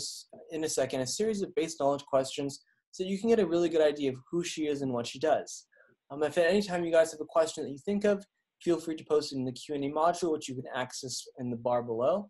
[0.56, 3.70] in a second a series of base knowledge questions so you can get a really
[3.70, 5.66] good idea of who she is and what she does.
[6.12, 8.24] Um, if at any time you guys have a question that you think of,
[8.64, 11.58] feel free to post it in the Q&A module, which you can access in the
[11.58, 12.30] bar below,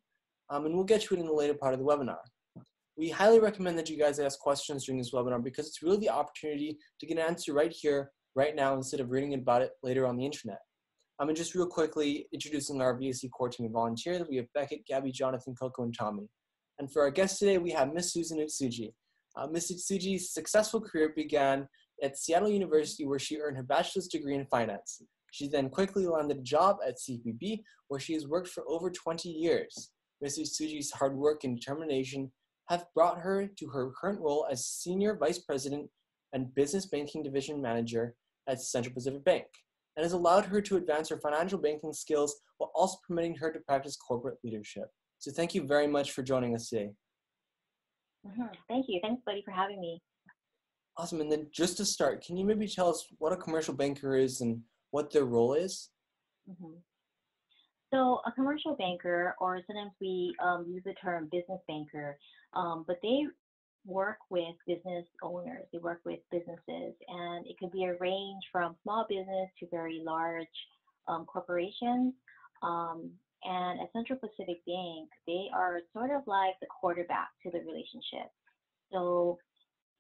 [0.50, 2.18] um, and we'll get to it in the later part of the webinar.
[2.98, 6.10] We highly recommend that you guys ask questions during this webinar because it's really the
[6.10, 10.06] opportunity to get an answer right here, right now, instead of reading about it later
[10.06, 10.60] on the internet.
[11.20, 14.86] Um, and just real quickly, introducing our VSE core team of volunteers, we have Beckett,
[14.88, 16.28] Gabby, Jonathan, Coco, and Tommy.
[16.80, 18.94] And for our guest today, we have Miss Susan Utsuji.
[19.36, 21.68] Uh, Miss Utsuji's successful career began
[22.02, 25.02] at Seattle University where she earned her bachelor's degree in finance.
[25.34, 29.30] She then quickly landed a job at CPB, where she has worked for over 20
[29.30, 29.90] years.
[30.22, 32.32] Miss Utsuji's hard work and determination
[32.70, 35.90] have brought her to her current role as Senior Vice President
[36.34, 38.14] and Business Banking Division Manager
[38.48, 39.46] at Central Pacific Bank,
[39.98, 43.60] and has allowed her to advance her financial banking skills while also permitting her to
[43.62, 44.86] practice corporate leadership.
[45.18, 46.92] So thank you very much for joining us today.
[48.28, 48.54] Mm-hmm.
[48.70, 49.00] Thank you.
[49.02, 50.00] Thanks, buddy, for having me.
[50.96, 51.22] Awesome.
[51.22, 54.42] And then just to start, can you maybe tell us what a commercial banker is
[54.42, 54.62] and
[54.94, 55.90] what their role is?
[56.48, 56.78] Mm-hmm.
[57.92, 62.18] So a commercial banker, or sometimes we um, use the term business banker,
[62.54, 63.24] um, but they
[63.86, 65.66] work with business owners.
[65.72, 70.02] They work with businesses, and it could be a range from small business to very
[70.06, 70.46] large
[71.08, 72.14] um, corporations.
[72.62, 73.10] Um,
[73.44, 78.30] and at Central Pacific Bank, they are sort of like the quarterback to the relationship.
[78.92, 79.40] So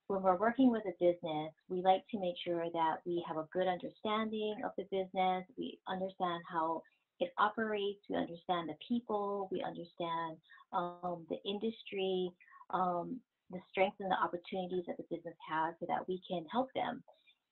[0.07, 3.47] when we're working with a business, we like to make sure that we have a
[3.53, 5.45] good understanding of the business.
[5.57, 6.83] We understand how
[7.19, 8.01] it operates.
[8.09, 9.47] We understand the people.
[9.51, 10.37] We understand
[10.73, 12.31] um, the industry,
[12.71, 13.19] um,
[13.49, 17.03] the strengths and the opportunities that the business has so that we can help them.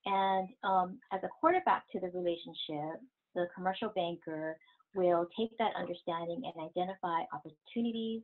[0.05, 2.99] And um, as a quarterback to the relationship,
[3.35, 4.57] the commercial banker
[4.93, 8.21] will take that understanding and identify opportunities,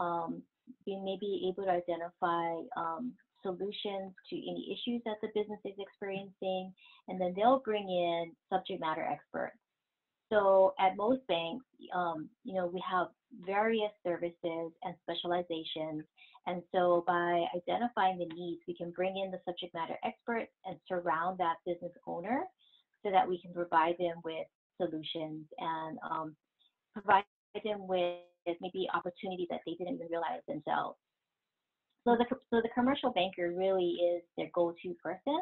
[0.00, 0.42] um,
[0.86, 3.12] we may be able to identify um,
[3.42, 6.72] solutions to any issues that the business is experiencing,
[7.08, 9.56] and then they'll bring in subject matter experts.
[10.30, 13.08] So at most banks, um, you know, we have
[13.46, 16.04] various services and specializations.
[16.46, 20.76] And so by identifying the needs, we can bring in the subject matter experts and
[20.86, 22.44] surround that business owner
[23.04, 24.46] so that we can provide them with
[24.76, 26.36] solutions and um,
[26.92, 27.24] provide
[27.64, 28.18] them with
[28.60, 30.98] maybe opportunities that they didn't even realize themselves.
[32.04, 35.40] So the, so the commercial banker really is their go-to person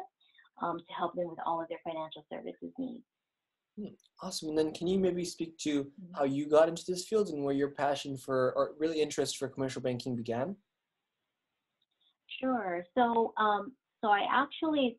[0.61, 3.03] um, to help them with all of their financial services needs.
[3.79, 4.49] Hmm, awesome.
[4.49, 6.15] And then can you maybe speak to mm-hmm.
[6.15, 9.47] how you got into this field and where your passion for, or really interest for
[9.47, 10.55] commercial banking began?
[12.41, 12.83] Sure.
[12.95, 14.97] So, um, so I actually,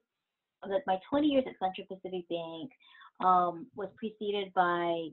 [0.86, 2.70] my 20 years at Central Pacific Bank
[3.20, 5.08] um, was preceded by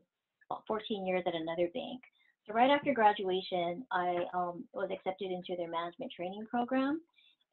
[0.68, 2.02] 14 years at another bank.
[2.48, 7.02] So right after graduation, I um, was accepted into their management training program.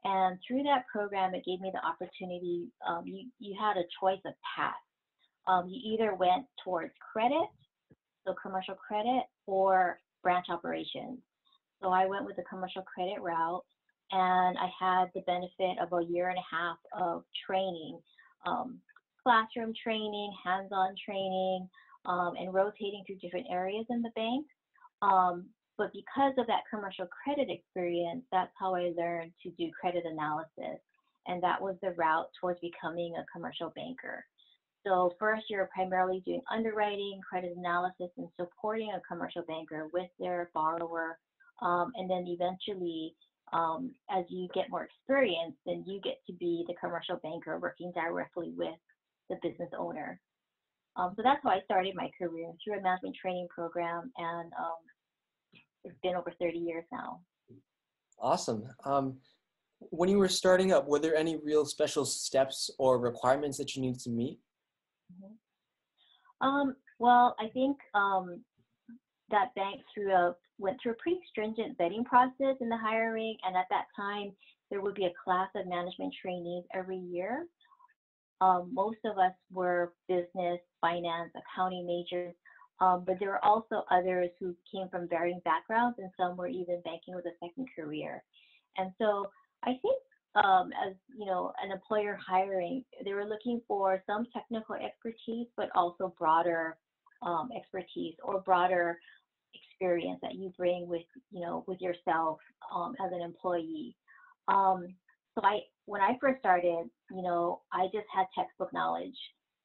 [0.04, 4.20] And through that program, it gave me the opportunity, um, you, you had a choice
[4.26, 4.74] of path.
[5.46, 7.48] Um, you either went towards credit,
[8.26, 11.18] so commercial credit, or branch operations.
[11.80, 13.64] So I went with the commercial credit route,
[14.10, 17.98] and I had the benefit of a year and a half of training,
[18.44, 18.78] um,
[19.22, 21.68] classroom training, hands-on training,
[22.04, 24.46] um, and rotating through different areas in the bank.
[25.02, 25.46] Um,
[25.78, 30.80] but because of that commercial credit experience, that's how I learned to do credit analysis.
[31.26, 34.24] And that was the route towards becoming a commercial banker.
[34.86, 40.50] So first you're primarily doing underwriting, credit analysis, and supporting a commercial banker with their
[40.54, 41.18] borrower
[41.62, 43.14] Um, and then eventually,
[43.52, 47.92] um, as you get more experience, then you get to be the commercial banker working
[47.92, 48.74] directly with
[49.30, 50.20] the business owner.
[50.96, 55.56] Um, so that's how I started my career through a management training program, and um,
[55.84, 57.20] it's been over 30 years now.
[58.18, 58.64] Awesome.
[58.84, 59.18] Um,
[59.90, 63.82] when you were starting up, were there any real special steps or requirements that you
[63.82, 64.38] needed to meet?
[65.12, 66.46] Mm-hmm.
[66.46, 68.42] Um, well, I think um,
[69.30, 73.56] that bank through a went through a pretty stringent vetting process in the hiring, and
[73.56, 74.32] at that time
[74.70, 77.46] there would be a class of management trainees every year.
[78.42, 82.34] Um, most of us were business, finance, accounting majors,
[82.80, 86.82] um, but there were also others who came from varying backgrounds, and some were even
[86.84, 88.24] banking with a second career.
[88.76, 89.30] And so
[89.62, 89.96] I think
[90.34, 95.68] um, as you know, an employer hiring, they were looking for some technical expertise, but
[95.76, 96.78] also broader
[97.22, 98.98] um, expertise or broader
[99.54, 102.38] experience that you bring with you know with yourself
[102.74, 103.94] um, as an employee.
[104.48, 104.94] Um,
[105.34, 109.16] so I when I first started, you know, I just had textbook knowledge,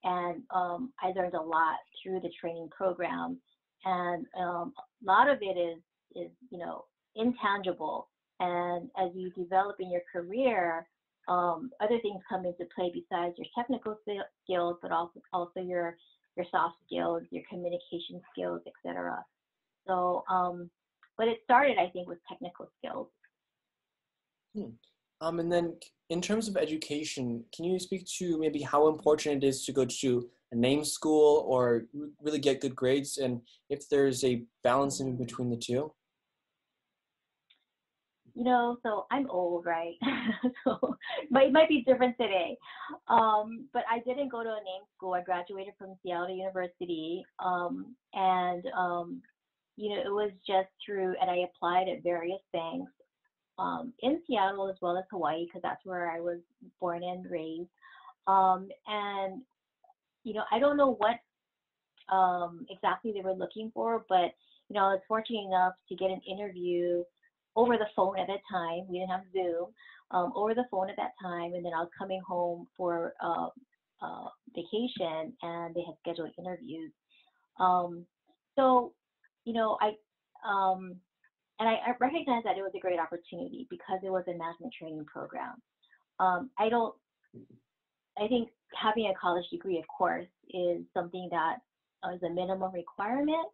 [0.04, 3.40] and um, I learned a lot through the training program,
[3.86, 5.80] and um, a lot of it is
[6.16, 6.86] is you know
[7.16, 8.08] intangible
[8.40, 10.88] and as you develop in your career,
[11.28, 13.98] um, other things come into play besides your technical
[14.46, 15.98] skills, but also also your
[16.36, 19.24] your soft skills, your communication skills, etc.
[19.88, 20.70] So, um,
[21.18, 23.08] but it started, I think, with technical skills.
[24.56, 24.70] Hmm.
[25.22, 25.76] Um, and then,
[26.10, 29.86] in terms of education, can you speak to maybe how important it is to go
[29.86, 31.86] to a name school or
[32.22, 35.92] really get good grades, and if there's a balance in between the two?
[38.38, 39.96] you know, so I'm old, right?
[40.64, 42.56] so it might be different today.
[43.08, 45.16] Um, but I didn't go to a name school.
[45.16, 47.26] I graduated from Seattle University.
[47.44, 49.24] Um, and, um,
[49.76, 52.92] you know, it was just through, and I applied at various banks
[53.58, 56.40] um, in Seattle as well as Hawaii, because that's where I was
[56.80, 57.70] born and raised.
[58.28, 59.42] Um, and,
[60.24, 61.18] you know, I don't know what
[62.16, 64.34] um, exactly they were looking for, but,
[64.70, 67.04] you know, I was fortunate enough to get an interview
[67.56, 68.82] over the phone at that time.
[68.88, 69.68] We didn't have Zoom.
[70.10, 73.48] Um, over the phone at that time, and then I was coming home for uh,
[74.02, 76.94] uh, vacation, and they had scheduled interviews.
[77.60, 78.06] Um,
[78.56, 78.94] so,
[79.44, 79.92] you know, I
[80.50, 80.96] um,
[81.60, 84.74] and I, I recognized that it was a great opportunity because it was a management
[84.78, 85.62] training program.
[86.20, 86.96] Um, I don't.
[88.18, 88.50] I think
[88.80, 91.58] having a college degree, of course, is something that
[92.14, 93.48] is a minimum requirement.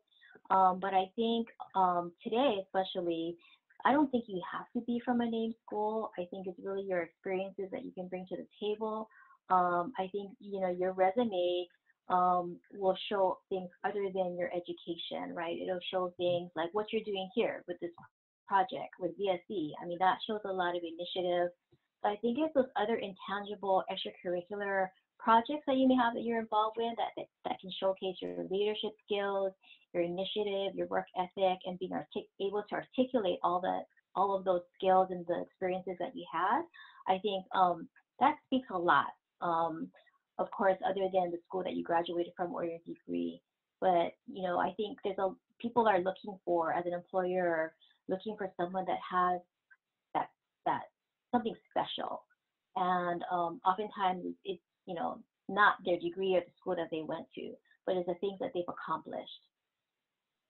[0.49, 3.37] Um, but I think um, today, especially,
[3.85, 6.11] I don't think you have to be from a name school.
[6.17, 9.09] I think it's really your experiences that you can bring to the table.
[9.49, 11.67] Um, I think you know your resume
[12.13, 15.57] um, will show things other than your education, right?
[15.59, 17.89] It'll show things like what you're doing here with this
[18.47, 19.71] project with VSE.
[19.81, 21.49] I mean, that shows a lot of initiative.
[22.03, 24.87] But I think it's those other intangible extracurricular
[25.17, 28.45] projects that you may have that you're involved with that, that, that can showcase your
[28.51, 29.53] leadership skills,
[29.93, 31.97] your initiative, your work ethic, and being
[32.41, 33.79] able to articulate all the
[34.15, 36.61] all of those skills and the experiences that you had,
[37.07, 37.87] I think um,
[38.19, 39.07] that speaks a lot.
[39.41, 39.89] Um,
[40.39, 43.41] of course, other than the school that you graduated from or your degree,
[43.79, 47.73] but you know, I think there's a people are looking for as an employer
[48.09, 49.41] looking for someone that has
[50.13, 50.29] that
[50.65, 50.83] that
[51.31, 52.23] something special,
[52.75, 55.19] and um, oftentimes it's you know
[55.49, 57.51] not their degree or the school that they went to,
[57.85, 59.29] but it's the things that they've accomplished.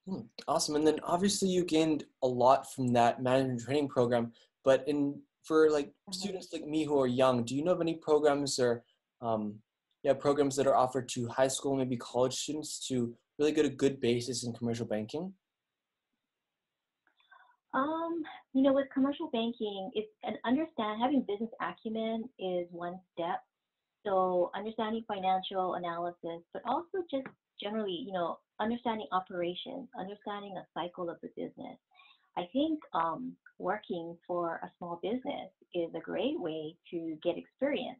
[0.06, 0.76] Hmm, awesome.
[0.76, 4.32] And then obviously you gained a lot from that management training program,
[4.64, 6.12] but in for like mm-hmm.
[6.12, 8.84] students like me who are young, do you know of any programs or
[9.20, 9.56] um,
[10.04, 13.70] yeah, programs that are offered to high school, maybe college students to really get a
[13.70, 15.32] good basis in commercial banking?
[17.72, 23.40] Um, you know, with commercial banking, it's an understand having business acumen is one step.
[24.06, 27.26] So understanding financial analysis, but also just
[27.60, 31.78] generally, you know, understanding operations, understanding a cycle of the business.
[32.36, 37.98] I think um, working for a small business is a great way to get experience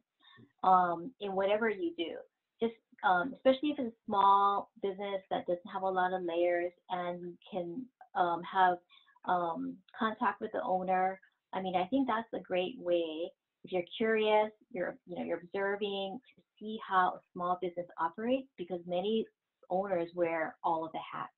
[0.63, 2.15] um, in whatever you do.
[2.61, 6.71] Just um, especially if it's a small business that doesn't have a lot of layers
[6.89, 8.77] and can um, have
[9.25, 11.19] um, contact with the owner.
[11.53, 13.31] I mean, I think that's a great way.
[13.63, 18.47] If you're curious, you're you know you're observing to see how a small business operates
[18.57, 19.25] because many
[19.69, 21.31] owners wear all of the hats.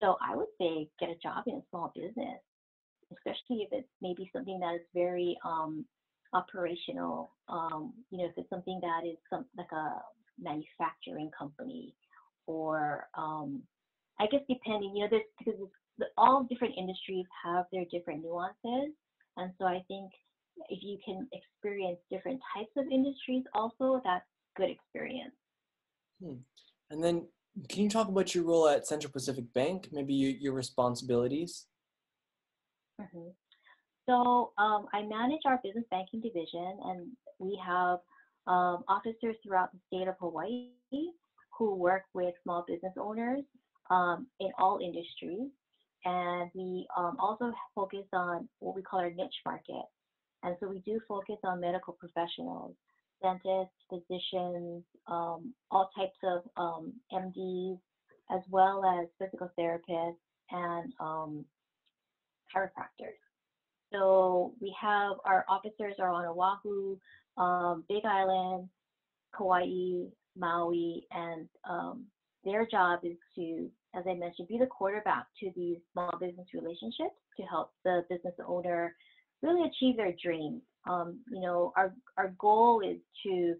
[0.00, 2.40] So I would say get a job in a small business,
[3.12, 5.84] especially if it's maybe something that is very um,
[6.32, 7.30] operational.
[7.48, 10.00] Um, you know, if it's something that is some like a
[10.40, 11.94] manufacturing company,
[12.46, 13.62] or um,
[14.20, 15.60] I guess depending, you know, there's because
[16.16, 18.94] all different industries have their different nuances,
[19.36, 20.10] and so I think
[20.68, 24.24] if you can experience different types of industries, also that's
[24.56, 25.34] good experience.
[26.22, 26.36] Hmm.
[26.90, 27.26] And then,
[27.68, 29.88] can you talk about your role at Central Pacific Bank?
[29.92, 31.66] Maybe your, your responsibilities.
[33.00, 33.28] Mm-hmm.
[34.08, 37.98] So um, I manage our business banking division, and we have
[38.46, 40.70] um, officers throughout the state of Hawaii
[41.58, 43.42] who work with small business owners
[43.90, 45.50] um, in all industries.
[46.06, 49.84] And we um, also focus on what we call our niche market.
[50.42, 52.74] And so we do focus on medical professionals,
[53.22, 57.78] dentists, physicians, um, all types of um, MDs,
[58.30, 60.14] as well as physical therapists
[60.50, 61.44] and um,
[62.54, 63.27] chiropractors.
[63.92, 66.96] So we have our officers are on Oahu,
[67.36, 68.68] um, Big Island,
[69.36, 72.04] Kauai, Maui, and um,
[72.44, 77.16] their job is to, as I mentioned, be the quarterback to these small business relationships
[77.36, 78.94] to help the business owner
[79.42, 80.62] really achieve their dreams.
[80.88, 83.54] Um, you know, our our goal is to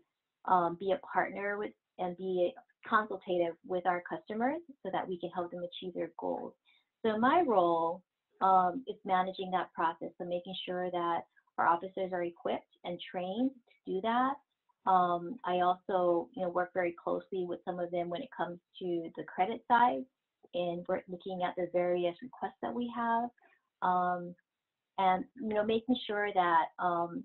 [0.51, 2.53] um, be a partner with and be
[2.89, 6.53] consultative with our customers so that we can help them achieve their goals.
[7.05, 8.03] So my role
[8.41, 11.21] um, is managing that process, so making sure that
[11.59, 14.35] our officers are equipped and trained to do that.
[14.87, 18.59] Um, I also, you know, work very closely with some of them when it comes
[18.79, 20.05] to the credit side,
[20.55, 23.29] and we're looking at the various requests that we have,
[23.83, 24.35] um,
[24.99, 27.25] and you know, making sure that, um,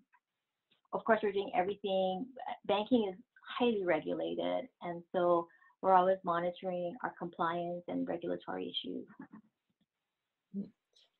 [0.91, 2.25] of course, we're doing everything.
[2.65, 3.19] Banking is
[3.57, 5.47] highly regulated, and so
[5.81, 9.05] we're always monitoring our compliance and regulatory issues.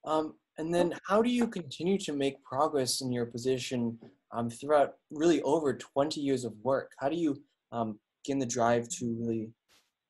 [0.05, 3.97] Um, and then how do you continue to make progress in your position
[4.31, 6.91] um, throughout really over 20 years of work?
[6.99, 7.41] How do you
[7.71, 9.51] um, gain the drive to really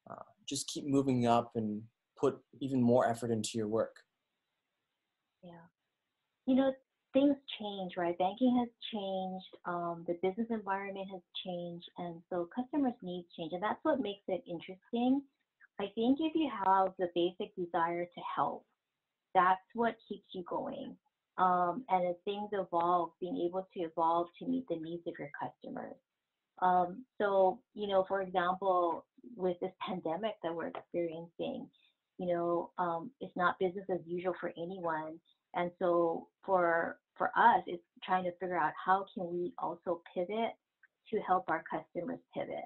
[0.09, 1.81] uh, just keep moving up and
[2.17, 3.95] put even more effort into your work?
[5.43, 5.67] Yeah.
[6.45, 6.73] You know,
[7.13, 8.17] things change, right?
[8.17, 13.53] Banking has changed, um, the business environment has changed, and so customers' needs change.
[13.53, 15.21] And that's what makes it interesting.
[15.79, 18.65] I think if you have the basic desire to help,
[19.33, 20.95] that's what keeps you going.
[21.37, 25.31] Um, and as things evolve, being able to evolve to meet the needs of your
[25.39, 25.95] customers.
[26.61, 31.67] Um, so, you know, for example, with this pandemic that we're experiencing,
[32.19, 35.19] you know, um, it's not business as usual for anyone.
[35.55, 40.51] And so for for us, it's trying to figure out how can we also pivot
[41.11, 42.65] to help our customers pivot.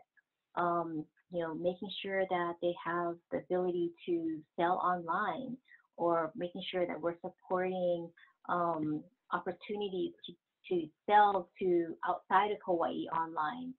[0.56, 5.58] Um, you know, making sure that they have the ability to sell online
[5.98, 8.10] or making sure that we're supporting
[8.50, 10.34] um, opportunities to,
[10.70, 13.74] to sell to outside of Hawaii online.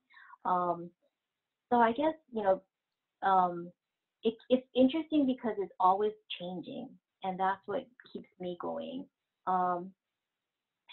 [0.45, 0.89] Um,
[1.69, 2.61] so I guess, you know,
[3.23, 3.71] um,
[4.23, 6.89] it, it's interesting because it's always changing,
[7.23, 9.05] and that's what keeps me going.
[9.47, 9.91] Um,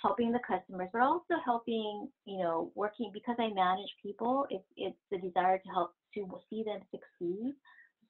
[0.00, 4.46] helping the customers, but also helping, you know, working because I manage people.
[4.50, 7.54] It's it's the desire to help to see them succeed,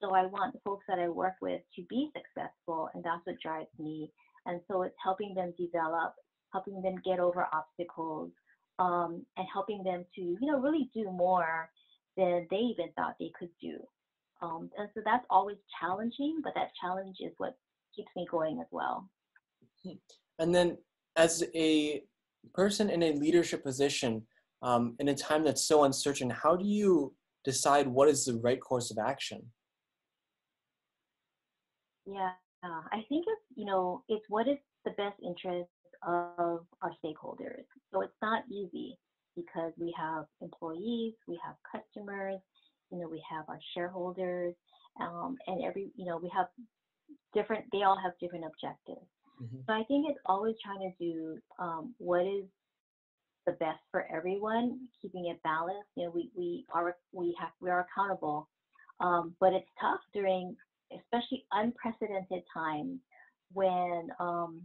[0.00, 3.40] so I want the folks that I work with to be successful, and that's what
[3.40, 4.10] drives me.
[4.46, 6.14] And so it's helping them develop,
[6.52, 8.30] helping them get over obstacles,
[8.78, 11.70] um, and helping them to, you know, really do more
[12.16, 13.78] than they even thought they could do.
[14.42, 17.56] Um, and so that's always challenging, but that challenge is what
[17.94, 19.08] keeps me going as well.
[20.38, 20.76] And then,
[21.16, 22.02] as a
[22.52, 24.22] person in a leadership position,
[24.62, 28.60] um, in a time that's so uncertain, how do you decide what is the right
[28.60, 29.42] course of action?
[32.06, 32.30] Yeah,
[32.62, 35.70] I think it's, you know, it's what is the best interest
[36.06, 37.64] of our stakeholders.
[37.92, 38.98] So it's not easy
[39.36, 42.40] because we have employees, we have customers,
[42.90, 44.54] you know, we have our shareholders,
[45.00, 46.46] um, and every, you know, we have
[47.34, 49.06] different, they all have different objectives.
[49.42, 49.58] Mm-hmm.
[49.66, 52.44] So I think it's always trying to do um, what is
[53.46, 55.90] the best for everyone, keeping it balanced.
[55.96, 58.48] You know, we, we are, we have, we are accountable.
[58.98, 60.56] Um, but it's tough during
[60.92, 62.98] especially unprecedented times
[63.52, 64.62] when um,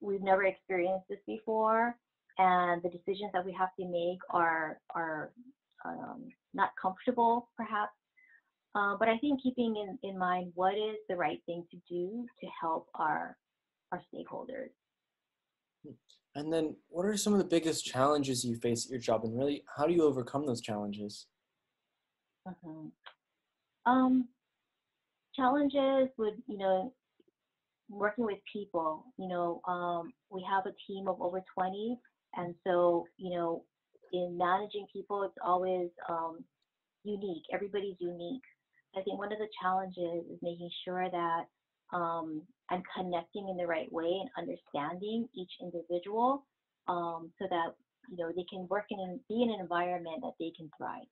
[0.00, 1.96] we've never experienced this before
[2.38, 5.30] and the decisions that we have to make are are
[5.84, 7.92] um, not comfortable perhaps.
[8.76, 12.26] Uh, but i think keeping in, in mind what is the right thing to do
[12.40, 13.36] to help our
[13.92, 14.70] our stakeholders.
[16.34, 19.38] And then what are some of the biggest challenges you face at your job and
[19.38, 21.26] really how do you overcome those challenges?
[22.46, 22.88] Mm-hmm.
[23.90, 24.28] um,
[25.36, 26.92] challenges with you know
[27.90, 31.98] working with people you know um, we have a team of over 20
[32.36, 33.62] and so you know
[34.12, 36.38] in managing people it's always um,
[37.04, 38.42] unique everybody's unique
[38.96, 41.44] i think one of the challenges is making sure that
[41.92, 46.44] um, and connecting in the right way and understanding each individual
[46.88, 47.74] um, so that
[48.08, 51.06] you know they can work in be in an environment that they can thrive.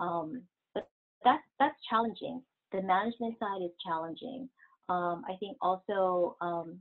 [0.00, 0.42] Um,
[0.74, 0.88] but
[1.24, 2.42] that's that's challenging.
[2.72, 4.48] The management side is challenging.
[4.88, 6.80] Um, I think also um,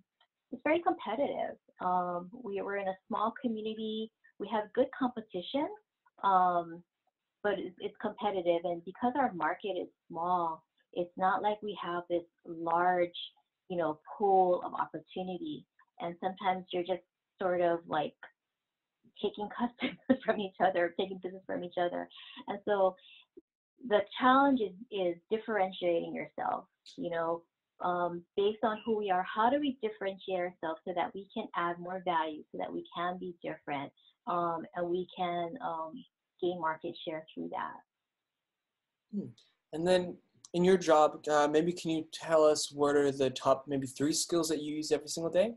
[0.52, 1.58] it's very competitive.
[1.82, 4.12] Um, we are in a small community.
[4.40, 5.68] We have good competition,
[6.24, 6.84] um,
[7.44, 8.62] but it's, it's competitive.
[8.63, 10.63] And because our market is small,
[10.94, 13.16] it's not like we have this large,
[13.70, 15.66] you know, pool of opportunity.
[16.00, 17.04] And sometimes you're just
[17.42, 18.13] sort of like
[19.22, 22.08] taking customers from each other, taking business from each other.
[22.48, 22.96] And so
[23.88, 26.66] the challenge is, is differentiating yourself,
[26.98, 27.44] you know,
[27.82, 31.48] um, based on who we are, how do we differentiate ourselves so that we can
[31.56, 33.92] add more value, so that we can be different,
[34.28, 35.92] um, and we can um,
[36.42, 39.18] gain market share through that.
[39.18, 39.28] Hmm.
[39.74, 40.16] And then
[40.54, 44.13] in your job, uh, maybe can you tell us what are the top maybe three
[44.13, 45.56] skills that you use every single day?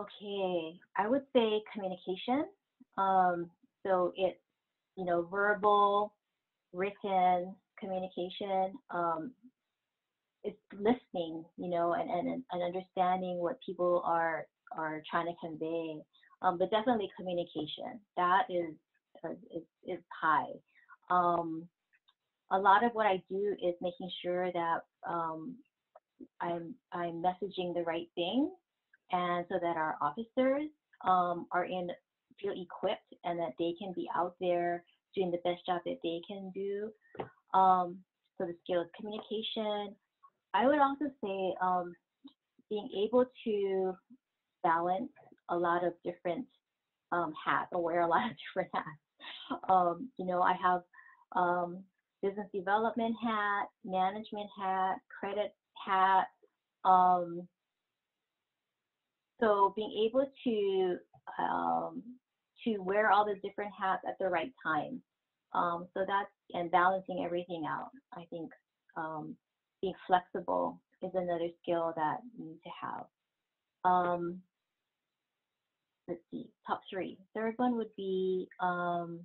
[0.00, 2.46] Okay, I would say communication.
[2.96, 3.50] Um,
[3.86, 4.38] so it's
[4.96, 6.14] you know verbal,
[6.72, 8.74] written communication.
[8.90, 9.32] Um,
[10.44, 14.46] it's listening, you know, and, and and understanding what people are
[14.76, 15.96] are trying to convey.
[16.42, 18.00] Um, but definitely communication.
[18.16, 18.74] That is
[19.54, 20.50] is, is high.
[21.10, 21.68] Um,
[22.50, 25.54] a lot of what I do is making sure that um,
[26.40, 28.50] I'm I'm messaging the right thing
[29.12, 30.68] and so that our officers
[31.06, 31.90] um, are in
[32.40, 34.84] feel equipped and that they can be out there
[35.14, 36.90] doing the best job that they can do.
[37.58, 37.98] Um,
[38.38, 39.94] so the skills communication.
[40.54, 41.94] I would also say um,
[42.68, 43.92] being able to
[44.62, 45.10] balance
[45.50, 46.46] a lot of different
[47.10, 49.60] um, hats or wear a lot of different hats.
[49.68, 50.82] Um, you know, I have
[51.36, 51.82] um,
[52.22, 55.54] business development hat, management hat, credit
[55.86, 56.26] hat,
[56.84, 57.46] um,
[59.42, 60.96] so being able to
[62.84, 65.02] wear all the different hats at the right time.
[65.54, 67.90] Um, so that's and balancing everything out.
[68.14, 68.50] I think
[68.96, 69.36] um,
[69.80, 73.04] being flexible is another skill that you need to have.
[73.84, 74.40] Um,
[76.08, 77.18] let's see, top three.
[77.34, 79.20] Third one would be um,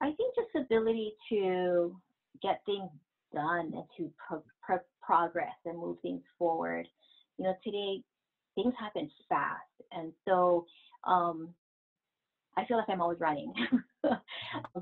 [0.00, 1.96] I think just ability to
[2.42, 2.90] get things
[3.34, 6.86] done and to pro- pro- progress and move things forward.
[7.36, 8.02] You know, today
[8.54, 9.60] things happen fast.
[9.92, 10.66] And so
[11.04, 11.48] um,
[12.58, 13.52] I feel like I'm always running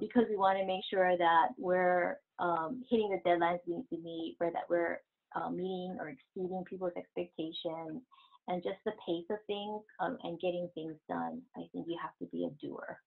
[0.00, 4.02] because we want to make sure that we're um, hitting the deadlines we need to
[4.02, 5.00] meet, or that we're
[5.34, 8.00] uh, meeting or exceeding people's expectations,
[8.48, 11.42] and just the pace of things um, and getting things done.
[11.54, 12.98] I think you have to be a doer.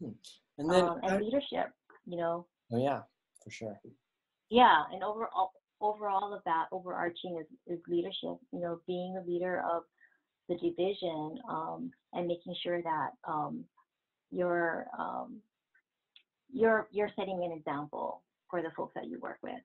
[0.00, 0.10] Hmm.
[0.58, 1.72] And then um, and leadership,
[2.06, 2.46] you know.
[2.72, 3.02] Oh yeah,
[3.42, 3.80] for sure.
[4.48, 9.60] Yeah, and overall, overall of that overarching is, is leadership, you know, being a leader
[9.68, 9.82] of
[10.48, 13.64] the division um, and making sure that um,
[14.30, 15.40] you're, um,
[16.52, 19.60] you're, you're setting an example for the folks that you work with.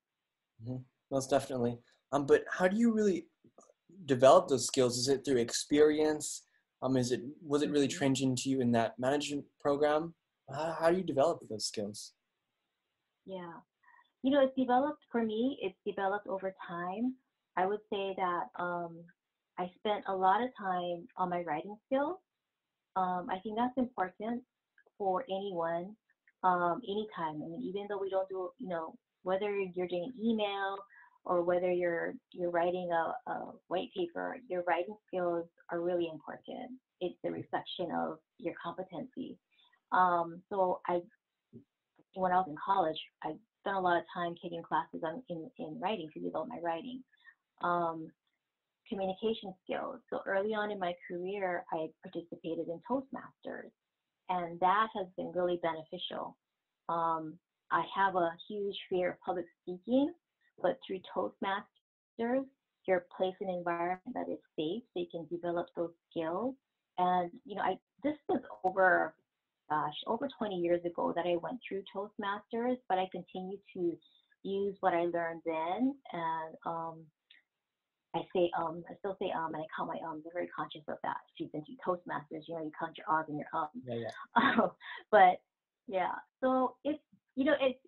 [0.63, 0.77] Mm-hmm.
[1.11, 1.79] Most definitely.
[2.11, 3.25] Um, but how do you really
[4.05, 4.97] develop those skills?
[4.97, 6.43] Is it through experience?
[6.81, 7.97] Um, is it was it really mm-hmm.
[7.97, 10.13] trained into you in that management program?
[10.53, 12.13] How, how do you develop those skills?
[13.25, 13.53] Yeah,
[14.23, 17.15] you know, it's developed for me, it's developed over time.
[17.55, 18.97] I would say that um,
[19.59, 22.17] I spent a lot of time on my writing skills.
[22.95, 24.43] Um, I think that's important
[24.97, 25.95] for anyone,
[26.43, 27.41] um, anytime.
[27.43, 30.77] I mean, even though we don't do, you know, whether you're doing email
[31.25, 36.71] or whether you're you're writing a, a white paper, your writing skills are really important.
[37.01, 39.37] It's the reflection of your competency.
[39.91, 41.01] Um, so I,
[42.15, 45.49] when I was in college, I spent a lot of time taking classes on, in,
[45.59, 47.03] in writing to develop my writing.
[47.61, 48.09] Um,
[48.89, 49.99] communication skills.
[50.09, 53.71] So early on in my career, I participated in Toastmasters,
[54.29, 56.37] and that has been really beneficial.
[56.89, 57.37] Um,
[57.71, 60.13] I have a huge fear of public speaking,
[60.61, 62.45] but through Toastmasters,
[62.87, 66.55] you're placed in an environment that is safe, so you can develop those skills.
[66.97, 69.13] And you know, I this was over
[69.69, 73.97] gosh, over 20 years ago that I went through Toastmasters, but I continue to
[74.43, 75.95] use what I learned then.
[76.13, 77.03] And um,
[78.17, 80.23] I say um, I still say um, and I count my ums.
[80.25, 81.17] I'm very conscious of that.
[81.33, 83.83] If you've been through Toastmasters, you know you count your ahs and your ums.
[83.85, 84.67] Yeah, yeah.
[85.11, 85.41] but
[85.87, 86.99] yeah, so it's
[87.35, 87.79] you know it's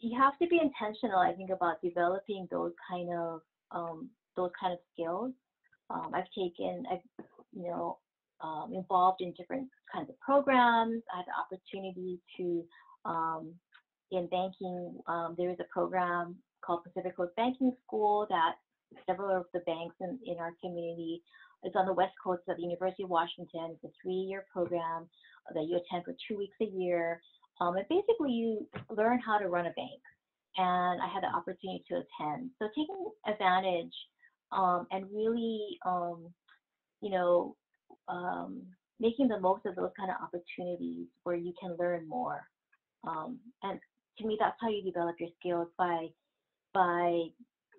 [0.00, 1.18] you have to be intentional.
[1.18, 3.40] I think about developing those kind of
[3.70, 5.32] um, those kind of skills.
[5.90, 7.98] Um, I've taken, I've you know,
[8.42, 11.02] um, involved in different kinds of programs.
[11.12, 12.64] I had the opportunity to,
[13.04, 13.54] um,
[14.12, 18.54] in banking, um, there is a program called Pacific Coast Banking School that
[19.06, 21.22] several of the banks in, in our community
[21.62, 23.72] it's on the west coast of the University of Washington.
[23.72, 25.08] It's a three-year program
[25.54, 27.20] that you attend for two weeks a year.
[27.60, 30.00] Um, and basically, you learn how to run a bank.
[30.56, 32.50] And I had the opportunity to attend.
[32.58, 33.94] So taking advantage
[34.52, 36.28] um, and really, um,
[37.02, 37.56] you know,
[38.08, 38.62] um,
[38.98, 42.42] making the most of those kind of opportunities where you can learn more.
[43.06, 43.78] Um, and
[44.18, 46.08] to me, that's how you develop your skills by
[46.72, 47.24] by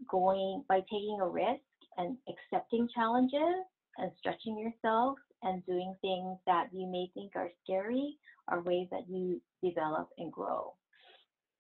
[0.10, 1.62] going by taking a risk
[1.98, 3.66] and accepting challenges
[3.98, 9.04] and stretching yourself and doing things that you may think are scary are ways that
[9.10, 10.74] you develop and grow.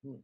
[0.03, 0.15] Hmm.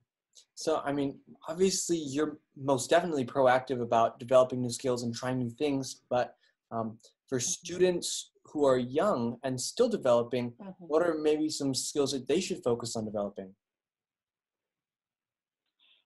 [0.56, 5.50] So, I mean, obviously, you're most definitely proactive about developing new skills and trying new
[5.50, 6.02] things.
[6.10, 6.36] But
[6.72, 7.48] um, for mm-hmm.
[7.48, 10.72] students who are young and still developing, mm-hmm.
[10.80, 13.54] what are maybe some skills that they should focus on developing?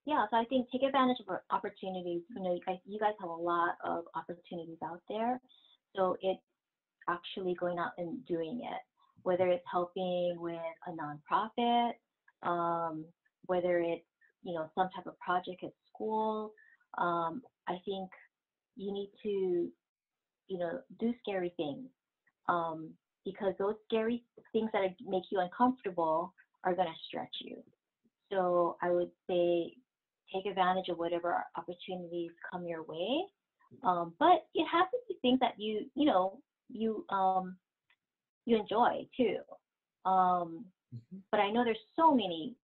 [0.06, 2.24] Yeah, so I think take advantage of opportunities.
[2.36, 5.40] You know, you guys, have a lot of opportunities out there.
[5.96, 6.42] So it's
[7.10, 8.82] actually going out and doing it,
[9.24, 11.92] whether it's helping with a nonprofit,
[12.44, 13.06] um,
[13.46, 14.06] whether it's
[14.44, 16.52] you know some type of project at school.
[16.98, 18.10] Um, I think
[18.76, 19.72] you need to
[20.50, 21.90] you know do scary things
[22.50, 22.92] um,
[23.26, 26.34] because those scary things that make you uncomfortable
[26.64, 27.58] are going to stretch you.
[28.32, 29.74] So I would say
[30.34, 33.26] take advantage of whatever opportunities come your way
[33.84, 36.40] um, but it has to be things that you, you know,
[36.70, 37.56] you um,
[38.46, 39.38] you enjoy too.
[40.06, 41.18] Um, mm-hmm.
[41.32, 42.56] But I know there's so many,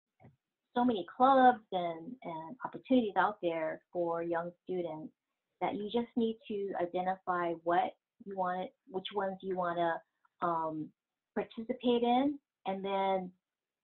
[0.75, 5.13] so many clubs and and opportunities out there for young students
[5.61, 10.87] that you just need to identify what you want, which ones you want to um,
[11.33, 13.31] participate in, and then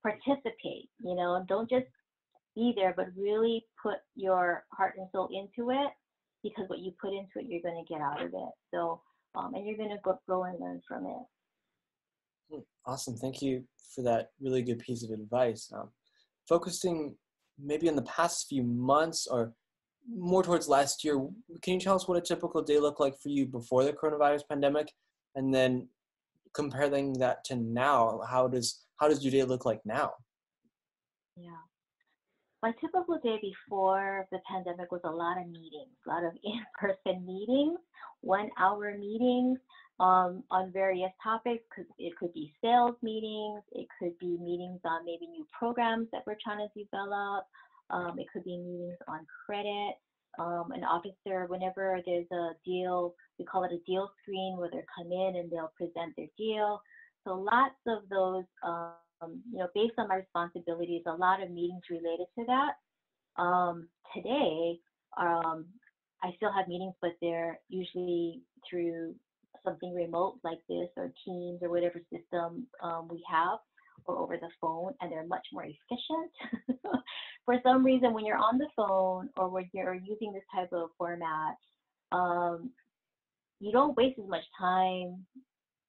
[0.03, 0.89] participate.
[0.99, 1.87] You know, don't just
[2.55, 5.89] be there, but really put your heart and soul into it
[6.43, 8.51] because what you put into it, you're going to get out of it.
[8.73, 9.01] So,
[9.35, 12.63] um, and you're going to go, grow and learn from it.
[12.85, 13.15] Awesome.
[13.15, 13.63] Thank you
[13.95, 15.71] for that really good piece of advice.
[15.73, 15.89] Um,
[16.47, 17.15] focusing
[17.57, 19.53] maybe in the past few months or
[20.09, 21.15] more towards last year,
[21.61, 24.41] can you tell us what a typical day looked like for you before the coronavirus
[24.49, 24.91] pandemic?
[25.35, 25.87] And then
[26.53, 30.11] comparing that to now, how does how does your day look like now?
[31.35, 31.49] Yeah
[32.63, 37.25] my typical day before the pandemic was a lot of meetings, a lot of in-person
[37.25, 37.77] meetings,
[38.21, 39.59] one-hour meetings
[39.99, 41.65] um, on various topics.
[41.99, 46.37] It could be sales meetings, it could be meetings on maybe new programs that we're
[46.41, 47.45] trying to develop.
[47.89, 49.95] Um, it could be meetings on credit.
[50.39, 54.83] Um, an officer, whenever there's a deal, we call it a deal screen, where they
[54.97, 56.81] come in and they'll present their deal.
[57.27, 58.45] So lots of those
[59.23, 63.41] um, you know, based on my responsibilities, a lot of meetings related to that.
[63.41, 64.79] Um, today,
[65.19, 65.65] um,
[66.21, 69.15] I still have meetings, but they're usually through
[69.63, 73.59] something remote like this or Teams or whatever system um, we have
[74.05, 76.81] or over the phone, and they're much more efficient.
[77.45, 80.89] For some reason, when you're on the phone or when you're using this type of
[80.97, 81.55] format,
[82.11, 82.71] um,
[83.59, 85.25] you don't waste as much time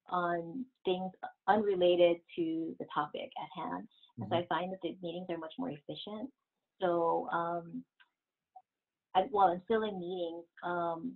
[0.09, 1.11] on things
[1.47, 3.87] unrelated to the topic at hand.
[4.17, 4.43] And so mm-hmm.
[4.43, 6.29] I find that the meetings are much more efficient.
[6.81, 7.83] So um,
[9.15, 11.13] I, while I'm still in meetings, um,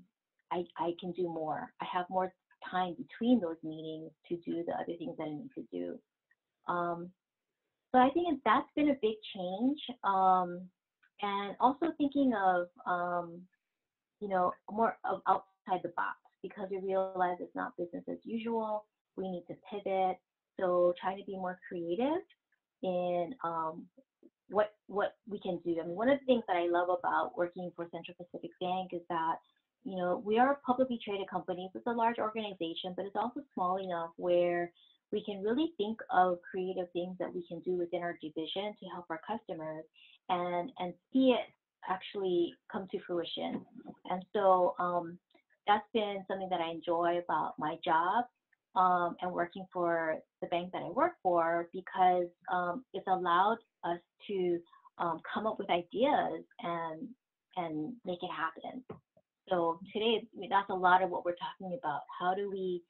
[0.52, 1.71] I, I can do more.
[1.82, 2.34] I have more
[2.69, 5.99] time between those meetings to do the other things that I need to do.
[6.67, 7.10] Um,
[7.91, 9.80] so I think that's been a big change.
[10.04, 10.62] Um,
[11.21, 13.41] and also thinking of, um,
[14.21, 18.86] you know, more of outside the box because we realize it's not business as usual.
[19.15, 20.17] We need to pivot.
[20.60, 22.21] So trying to be more creative
[22.84, 23.86] in um,
[24.49, 25.80] what what we can do.
[25.82, 28.91] I mean, one of the things that I love about working for Central Pacific Bank
[28.93, 29.36] is that
[29.84, 31.69] you know we are a publicly traded company.
[31.73, 34.71] It's a large organization, but it's also small enough where
[35.12, 38.86] we can really think of creative things that we can do within our division to
[38.93, 39.86] help our customers
[40.30, 41.47] and and see it
[41.88, 43.62] actually come to fruition.
[44.10, 45.17] And so um,
[45.67, 48.26] that's been something that I enjoy about my job
[48.76, 54.00] um, and working for the bank that I work for because um, it's allowed us
[54.28, 54.60] to
[54.98, 57.08] um, come up with ideas and
[57.56, 58.84] and make it happen.
[59.50, 62.02] So today, that's a lot of what we're talking about.
[62.19, 62.84] How do we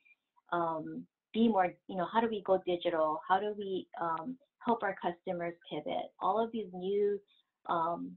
[0.51, 3.21] um, be more, you know, how do we go digital?
[3.27, 6.11] How do we um, help our customers pivot?
[6.21, 7.19] All of these new
[7.67, 8.11] um,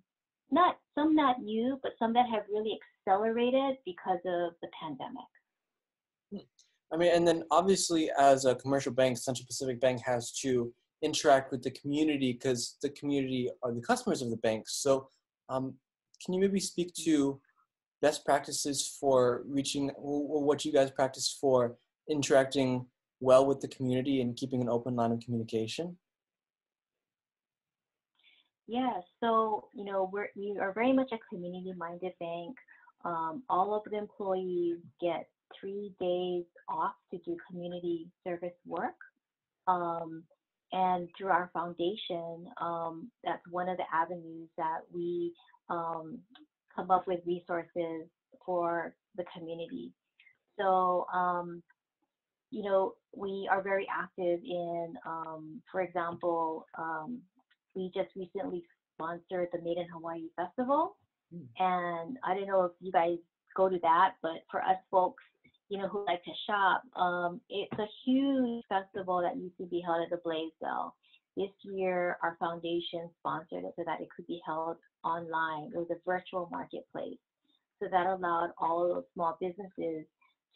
[0.51, 2.75] not some not new, but some that have really
[3.07, 6.47] accelerated because of the pandemic.
[6.93, 11.51] I mean, and then obviously, as a commercial bank, Central Pacific Bank has to interact
[11.51, 14.65] with the community because the community are the customers of the bank.
[14.69, 15.09] So,
[15.49, 15.75] um,
[16.25, 17.41] can you maybe speak to
[18.03, 21.77] best practices for reaching, or what you guys practice for
[22.11, 22.87] interacting
[23.21, 25.97] well with the community and keeping an open line of communication?
[28.69, 32.57] Yeah, so you know we're we are very much a community-minded bank.
[33.05, 38.97] Um, all of the employees get three days off to do community service work.
[39.67, 40.25] Um,
[40.73, 45.33] and through our foundation, um, that's one of the avenues that we
[45.69, 46.19] um,
[46.75, 48.09] come up with resources
[48.45, 49.93] for the community.
[50.59, 51.63] So, um,
[52.51, 56.67] you know, we are very active in, um, for example,
[57.75, 58.63] we just recently
[58.95, 60.97] sponsored the Made in Hawaii Festival.
[61.35, 61.47] Mm.
[61.59, 63.19] And I don't know if you guys
[63.57, 65.23] go to that, but for us folks,
[65.69, 69.81] you know, who like to shop, um, it's a huge festival that used to be
[69.85, 70.95] held at the Blaisdell.
[71.37, 75.71] This year, our foundation sponsored it so that it could be held online.
[75.75, 77.19] It was a virtual marketplace.
[77.81, 80.05] So that allowed all of those small businesses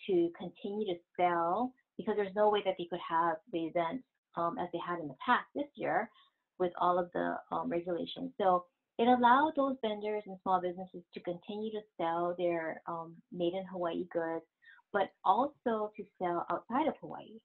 [0.07, 4.03] to continue to sell because there's no way that they could have the event
[4.37, 6.11] um, as they had in the past this year
[6.59, 8.33] with all of the um, regulations.
[8.39, 8.67] So
[8.99, 13.65] it allowed those vendors and small businesses to continue to sell their um, made in
[13.71, 14.45] Hawaii goods,
[14.93, 17.39] but also to sell outside of Hawaii.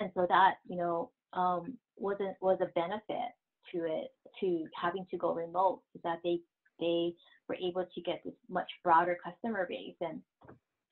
[0.00, 3.30] And so that, you know, um, was, a, was a benefit
[3.72, 6.38] to it, to having to go remote, so that they,
[6.80, 7.12] they
[7.48, 9.96] were able to get this much broader customer base.
[10.00, 10.20] And,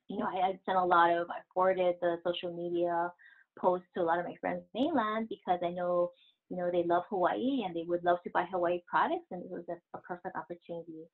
[0.07, 3.11] you know, I, I sent a lot of, I forwarded the social media
[3.57, 6.11] posts to a lot of my friends mainland because I know
[6.49, 9.49] you know, they love Hawaii and they would love to buy Hawaii products, and it
[9.49, 11.05] was a, a perfect opportunity.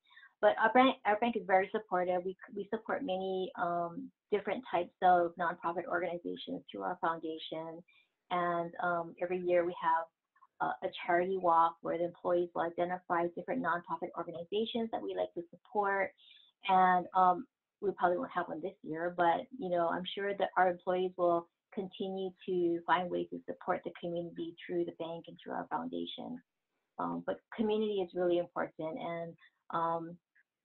[0.41, 2.22] But our bank, our bank is very supportive.
[2.26, 7.82] We, we support many um, different types of nonprofit organizations through our foundation.
[8.30, 10.06] And um, every year we have
[10.62, 15.34] a, a charity walk where the employees will identify different nonprofit organizations that we like
[15.36, 16.12] to support.
[16.67, 17.46] And um,
[17.82, 21.12] we probably won't have one this year, but you know, I'm sure that our employees
[21.17, 25.67] will continue to find ways to support the community through the bank and through our
[25.69, 26.41] foundation.
[26.99, 28.97] Um, but community is really important.
[28.99, 29.33] And,
[29.71, 30.17] um,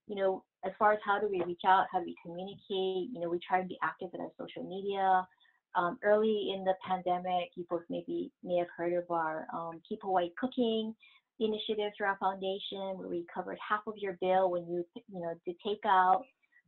[0.07, 3.19] you know, as far as how do we reach out, how do we communicate, you
[3.19, 5.27] know, we try to be active in our social media.
[5.75, 9.99] Um, early in the pandemic, you both maybe may have heard of our um, Keep
[10.01, 10.95] Hawaii Cooking
[11.39, 15.33] initiative through our foundation, where we covered half of your bill when you, you know,
[15.45, 16.23] did takeout.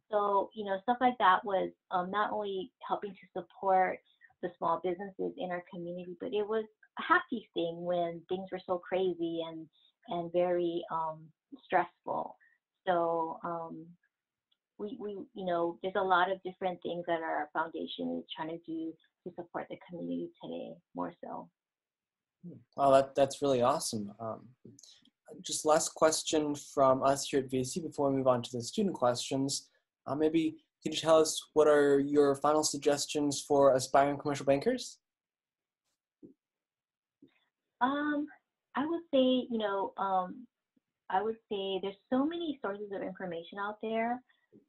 [0.10, 4.00] So, you know, stuff like that was um, not only helping to support
[4.42, 6.66] the small businesses in our community, but it was
[7.00, 9.68] a happy thing when things were so crazy and
[10.10, 11.20] and very um,
[11.64, 12.36] stressful.
[12.88, 13.86] So um,
[14.78, 18.50] we we you know there's a lot of different things that our foundation is trying
[18.50, 21.50] to do to support the community today more so.
[22.76, 24.12] Well, that that's really awesome.
[24.20, 24.48] Um,
[25.42, 28.96] just last question from us here at VSE before we move on to the student
[28.96, 29.70] questions.
[30.08, 34.98] Uh, maybe could you tell us what are your final suggestions for aspiring commercial bankers?
[37.82, 38.28] Um,
[38.76, 40.48] I would say, you know, um,
[41.10, 44.22] I would say there's so many sources of information out there.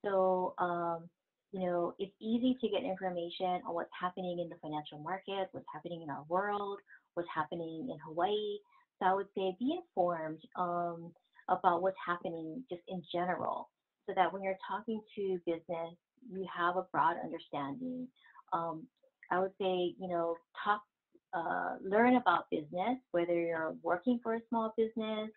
[0.04, 1.08] So, um,
[1.52, 5.66] you know, it's easy to get information on what's happening in the financial markets, what's
[5.72, 6.78] happening in our world,
[7.14, 8.58] what's happening in Hawaii.
[8.98, 11.12] So I would say be informed um,
[11.48, 13.68] about what's happening just in general
[14.06, 15.94] so that when you're talking to business,
[16.30, 18.08] you have a broad understanding.
[18.52, 18.86] Um,
[19.30, 20.82] I would say, you know, talk,
[21.34, 25.30] uh, learn about business, whether you're working for a small business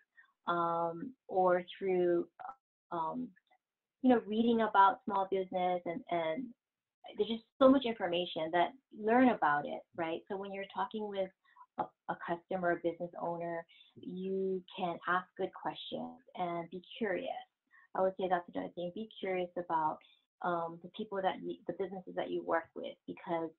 [0.46, 2.26] um, or through,
[2.92, 3.28] um,
[4.02, 6.44] you know, reading about small business and, and
[7.16, 10.20] there's just so much information that learn about it, right?
[10.28, 11.30] So when you're talking with
[11.78, 13.64] a, a customer, a business owner,
[13.96, 17.30] you can ask good questions and be curious
[17.96, 18.92] I would say that's another thing.
[18.94, 19.98] Be curious about
[20.42, 23.50] um, the people that you, the businesses that you work with, because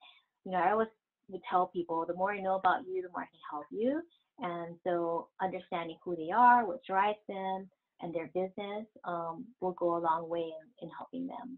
[0.45, 0.88] you know I always
[1.30, 4.02] would tell people the more I know about you, the more I can help you.
[4.39, 7.69] And so understanding who they are, what drives them,
[8.02, 11.58] and their business um, will go a long way in, in helping them.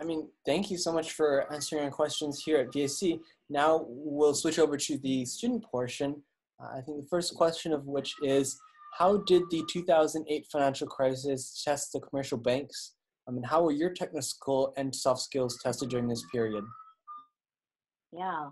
[0.00, 3.20] I mean, thank you so much for answering our questions here at VSE.
[3.50, 6.22] Now we'll switch over to the student portion.
[6.58, 8.58] Uh, I think the first question of which is,
[8.98, 12.94] how did the 2008 financial crisis test the commercial banks?
[13.28, 16.64] I mean, how were your technical and soft skills tested during this period?
[18.12, 18.50] Yeah,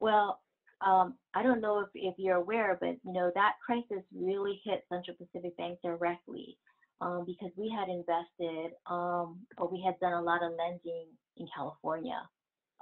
[0.00, 0.40] well,
[0.84, 4.84] um, I don't know if, if you're aware, but you know that crisis really hit
[4.92, 6.58] Central Pacific Bank directly
[7.00, 11.06] um, because we had invested um, or we had done a lot of lending
[11.38, 12.20] in California,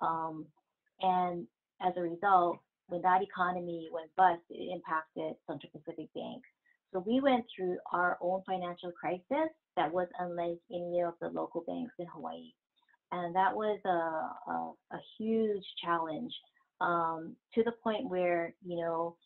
[0.00, 0.46] um,
[1.00, 1.46] and
[1.80, 6.42] as a result, when that economy went bust, it impacted Central Pacific Bank.
[6.92, 11.64] So we went through our own financial crisis that was unlike any of the local
[11.66, 12.52] banks in Hawaii.
[13.12, 16.32] And that was a, a, a huge challenge
[16.80, 19.16] um, to the point where, you know,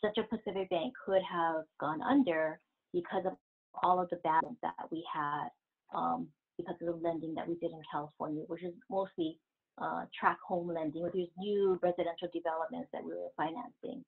[0.00, 2.60] Central Pacific bank could have gone under
[2.92, 3.32] because of
[3.82, 5.48] all of the balance that we had
[5.94, 9.38] um, because of the lending that we did in California, which is mostly
[9.82, 14.04] uh, tract home lending with these new residential developments that we were financing.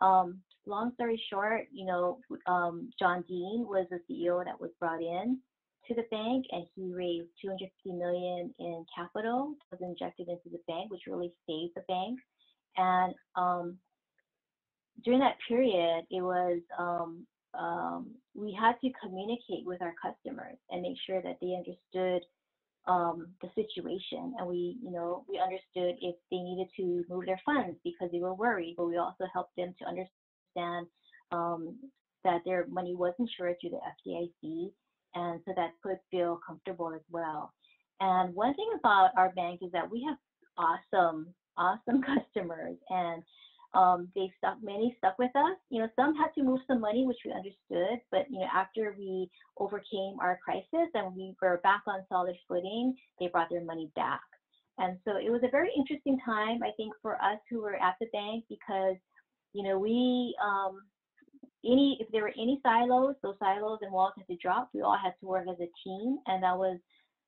[0.00, 5.00] Um, long story short, you know, um, John Dean was the CEO that was brought
[5.00, 5.38] in
[5.88, 10.90] to the bank, and he raised 250 million in capital was injected into the bank,
[10.90, 12.18] which really saved the bank.
[12.76, 13.78] And um,
[15.04, 17.26] during that period, it was um,
[17.58, 22.22] um, we had to communicate with our customers and make sure that they understood
[22.86, 24.34] um, the situation.
[24.38, 28.20] And we you know we understood if they needed to move their funds because they
[28.20, 28.74] were worried.
[28.76, 30.86] But we also helped them to understand
[31.32, 31.76] um,
[32.24, 34.70] that their money was insured through the FDIC
[35.14, 37.52] and so that could feel comfortable as well.
[38.00, 40.16] And one thing about our bank is that we have
[40.58, 42.02] awesome awesome
[42.34, 42.76] customers.
[42.90, 43.22] And
[43.74, 45.56] um, they stuck many stuck with us.
[45.70, 48.00] You know, some had to move some money, which we understood.
[48.10, 52.94] But you know, after we overcame our crisis and we were back on solid footing,
[53.18, 54.20] they brought their money back.
[54.78, 57.94] And so it was a very interesting time, I think, for us who were at
[58.00, 58.96] the bank because,
[59.52, 60.80] you know, we um,
[61.64, 64.70] any if there were any silos, those silos and walls had to drop.
[64.74, 66.78] We all had to work as a team, and that was,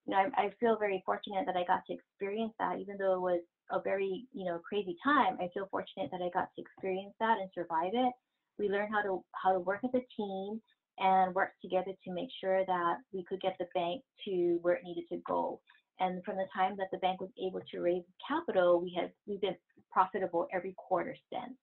[0.06, 3.14] you know, I, I feel very fortunate that I got to experience that, even though
[3.14, 3.40] it was
[3.70, 7.38] a very you know crazy time i feel fortunate that i got to experience that
[7.40, 8.12] and survive it.
[8.58, 10.60] We learned how to how to work as a team
[10.98, 14.84] and work together to make sure that we could get the bank to where it
[14.84, 15.60] needed to go.
[16.00, 19.40] And from the time that the bank was able to raise capital we have we've
[19.40, 19.56] been
[19.90, 21.56] profitable every quarter since.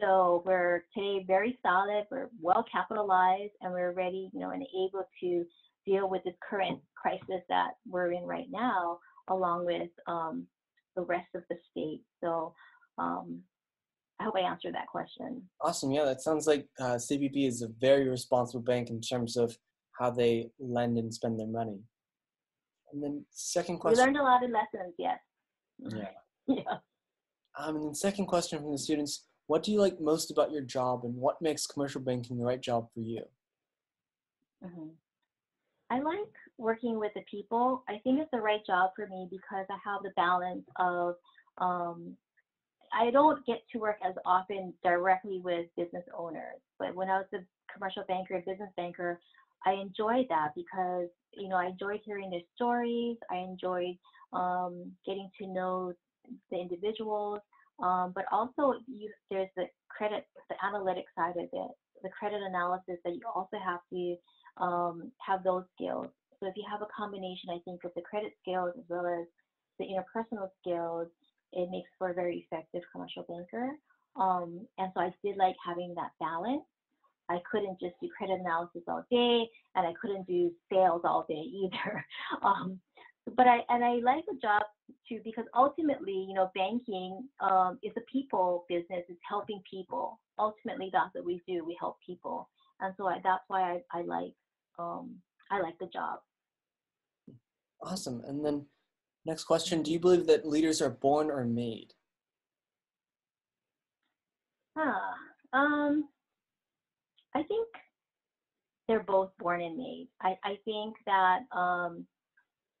[0.00, 5.06] So we're today very solid we're well capitalized and we're ready you know and able
[5.20, 5.44] to
[5.86, 10.46] deal with this current crisis that we're in right now along with um,
[10.96, 12.02] the rest of the state.
[12.22, 12.54] So
[12.98, 13.40] um,
[14.20, 15.42] I hope I answered that question.
[15.60, 15.90] Awesome.
[15.90, 19.56] Yeah, that sounds like uh, CPB is a very responsible bank in terms of
[19.98, 21.80] how they lend and spend their money.
[22.92, 23.98] And then second question.
[23.98, 24.94] We learned a lot of lessons.
[24.98, 25.18] Yes.
[25.78, 26.08] Yeah.
[26.46, 26.78] yeah.
[27.58, 30.62] Um, and then second question from the students: What do you like most about your
[30.62, 33.22] job, and what makes commercial banking the right job for you?
[34.64, 34.90] Mm-hmm.
[35.94, 36.18] I like
[36.58, 37.84] working with the people.
[37.88, 41.14] I think it's the right job for me because I have the balance of
[41.58, 42.16] um,
[42.92, 47.26] I don't get to work as often directly with business owners, but when I was
[47.32, 47.38] a
[47.72, 49.20] commercial banker, business banker,
[49.64, 53.16] I enjoyed that because you know I enjoyed hearing their stories.
[53.30, 53.96] I enjoyed
[54.32, 55.92] um, getting to know
[56.50, 57.38] the individuals,
[57.80, 61.70] um, but also you, there's the credit, the analytic side of it,
[62.02, 64.16] the credit analysis that you also have to
[64.58, 66.08] um, have those skills.
[66.40, 69.26] So if you have a combination, I think, of the credit skills as well as
[69.78, 71.08] the interpersonal skills,
[71.52, 73.70] it makes for a very effective commercial banker.
[74.16, 76.62] Um, and so I did like having that balance.
[77.28, 81.34] I couldn't just do credit analysis all day, and I couldn't do sales all day
[81.34, 82.04] either.
[82.42, 82.78] um,
[83.36, 84.62] but I and I like the job
[85.08, 89.04] too because ultimately, you know, banking um, is a people business.
[89.08, 90.20] It's helping people.
[90.38, 91.64] Ultimately, that's what we do.
[91.64, 92.48] We help people,
[92.80, 94.34] and so I, that's why I, I like
[94.78, 95.16] um,
[95.50, 96.20] I like the job.
[97.82, 98.22] Awesome.
[98.26, 98.66] And then
[99.26, 101.92] next question, do you believe that leaders are born or made?
[104.76, 105.12] Huh.
[105.52, 106.08] Um,
[107.34, 107.68] I think
[108.88, 110.08] they're both born and made.
[110.20, 112.06] I, I think that um,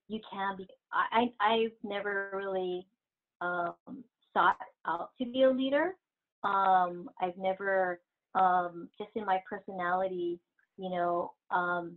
[0.08, 2.86] you can be, I, I've never really
[3.40, 3.74] um,
[4.32, 5.96] sought out to be a leader.
[6.42, 8.00] Um, I've never,
[8.34, 10.40] um, just in my personality,
[10.76, 11.96] you know, um,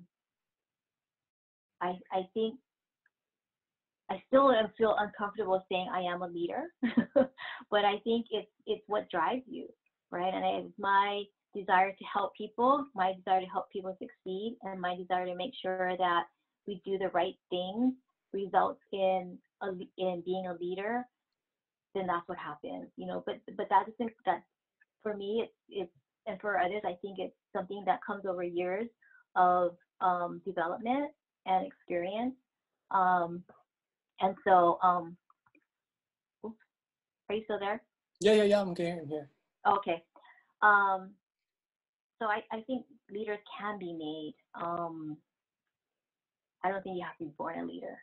[1.82, 2.56] I, I think
[4.10, 6.64] I still feel uncomfortable saying I am a leader,
[7.14, 9.68] but I think it's it's what drives you,
[10.12, 10.34] right?
[10.34, 11.24] And it's my
[11.54, 15.52] desire to help people, my desire to help people succeed, and my desire to make
[15.62, 16.24] sure that
[16.68, 17.94] we do the right things
[18.34, 19.68] results in a,
[19.98, 21.06] in being a leader.
[21.94, 23.24] Then that's what happens, you know.
[23.26, 24.44] But but that doesn't that
[25.04, 25.44] for me.
[25.44, 25.92] It's it's
[26.28, 28.88] and for others, I think it's something that comes over years
[29.36, 31.12] of um, development
[31.46, 32.36] and experience.
[32.92, 33.44] Um,
[34.20, 35.16] and so, um,
[36.46, 36.58] oops,
[37.30, 37.82] are you still there?
[38.20, 38.62] Yeah, yeah, yeah.
[38.62, 39.00] I'm here.
[39.02, 39.30] I'm here.
[39.68, 40.04] Okay.
[40.62, 41.12] Um,
[42.20, 44.36] so I, I think leaders can be made.
[44.62, 45.18] Um,
[46.64, 47.98] I don't think you have to be born a leader.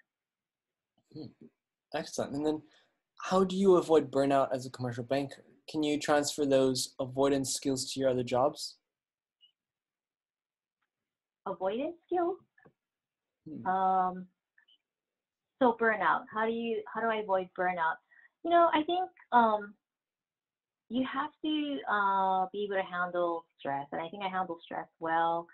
[1.13, 1.47] Hmm.
[1.95, 2.35] Excellent.
[2.35, 2.63] And then,
[3.21, 5.45] how do you avoid burnout as a commercial banker?
[5.69, 8.77] Can you transfer those avoidance skills to your other jobs?
[11.47, 12.37] avoidance skills.
[13.49, 13.67] Hmm.
[13.67, 14.27] Um,
[15.61, 16.23] so burnout.
[16.33, 17.97] How do you how do I avoid burnout?
[18.45, 19.75] You know, I think um,
[20.89, 24.89] you have to uh, be able to handle stress, and I think I handle stress
[25.01, 25.47] well.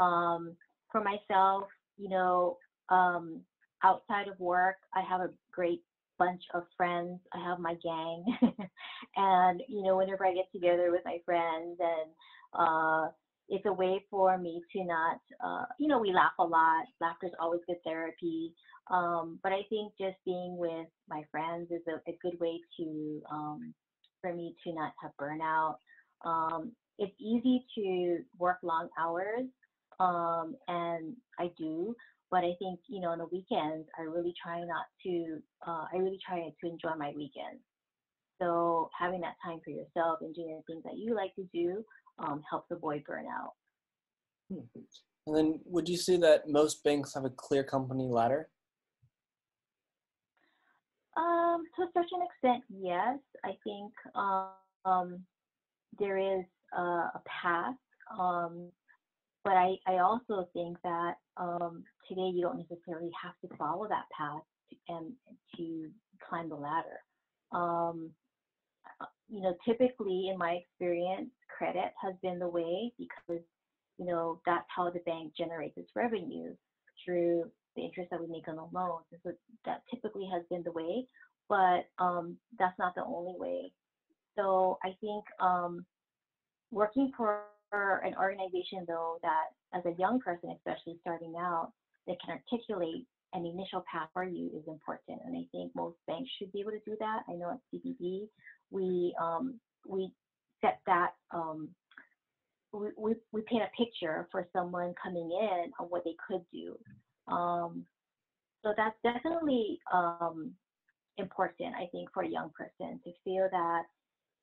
[0.00, 0.56] Um,
[0.90, 1.64] for myself,
[1.98, 2.56] you know,
[2.88, 3.40] um,
[3.82, 5.82] outside of work, I have a great
[6.18, 7.20] bunch of friends.
[7.32, 8.24] I have my gang,
[9.18, 12.10] and you know, whenever I get together with my friends, and
[12.54, 13.10] uh,
[13.48, 16.84] it's a way for me to not, uh, you know, we laugh a lot.
[17.00, 18.54] Laughter is always good therapy.
[18.90, 23.22] Um, but I think just being with my friends is a, a good way to,
[23.30, 23.74] um,
[24.20, 25.76] for me to not have burnout.
[26.24, 29.46] Um, it's easy to work long hours,
[30.00, 31.94] um, and I do.
[32.30, 35.96] But I think, you know, on the weekends, I really try not to, uh, I
[35.96, 37.62] really try to enjoy my weekends.
[38.40, 41.84] So having that time for yourself and doing the things that you like to do
[42.18, 43.52] um, helps avoid burnout.
[44.50, 44.80] Hmm.
[45.26, 48.48] And then would you say that most banks have a clear company ladder?
[51.16, 53.18] Um, to a certain extent, yes.
[53.44, 55.24] I think um,
[55.98, 56.44] there is
[56.76, 57.74] a, a path,
[58.18, 58.70] um,
[59.44, 64.04] but I, I also think that um, today you don't necessarily have to follow that
[64.16, 65.12] path to, and
[65.56, 65.90] to
[66.26, 67.00] climb the ladder.
[69.28, 73.42] You know, typically in my experience, credit has been the way because,
[73.98, 76.54] you know, that's how the bank generates its revenue
[77.04, 79.04] through the interest that we make on the loans.
[79.12, 79.32] And so
[79.64, 81.06] that typically has been the way,
[81.48, 83.72] but um, that's not the only way.
[84.36, 85.84] So I think um,
[86.70, 91.72] working for an organization, though, that as a young person, especially starting out,
[92.06, 95.20] that can articulate an initial path for you is important.
[95.24, 97.22] And I think most banks should be able to do that.
[97.28, 98.28] I know at CPB,
[98.70, 100.10] we um, we
[100.60, 101.68] set that um,
[102.72, 106.76] we, we, we paint a picture for someone coming in on what they could do.
[107.32, 107.84] Um,
[108.64, 110.52] so that's definitely um,
[111.16, 113.82] important, I think, for a young person to feel that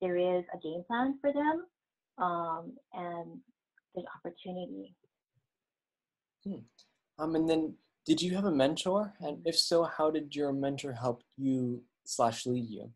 [0.01, 1.65] there is a game plan for them
[2.17, 3.39] um, and
[3.93, 4.95] there's opportunity.
[6.43, 6.63] Hmm.
[7.17, 7.73] Um, and then,
[8.05, 9.13] did you have a mentor?
[9.19, 12.91] And if so, how did your mentor help you slash lead you?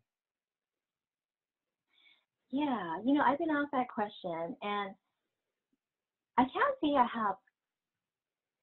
[2.52, 4.94] Yeah, you know, I've been asked that question, and
[6.36, 7.36] I can't say I have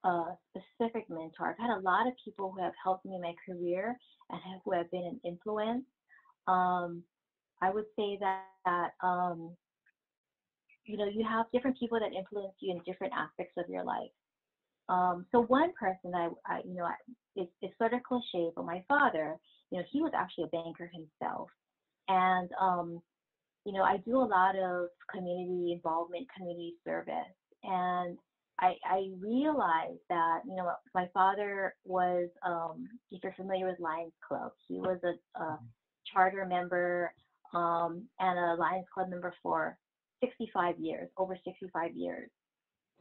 [0.03, 1.49] a specific mentor.
[1.49, 3.97] I've had a lot of people who have helped me in my career
[4.29, 5.85] and have, who have been an influence.
[6.47, 7.03] Um,
[7.61, 9.55] I would say that, that um,
[10.85, 14.11] you know, you have different people that influence you in different aspects of your life.
[14.89, 16.95] Um, so one person I, I you know, I,
[17.35, 19.35] it's, it's sort of cliche, but my father,
[19.71, 21.49] you know, he was actually a banker himself,
[22.07, 23.01] and um,
[23.65, 28.17] you know, I do a lot of community involvement, community service, and
[28.59, 34.13] I, I realized that, you know, my father was, um, if you're familiar with Lions
[34.27, 35.65] Club, he was a, a mm-hmm.
[36.11, 37.13] charter member
[37.53, 39.77] um, and a Lions Club member for
[40.23, 42.29] 65 years, over 65 years.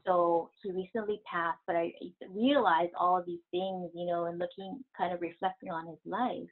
[0.07, 1.93] So he recently passed, but I
[2.31, 6.49] realized all of these things, you know, and looking, kind of reflecting on his life.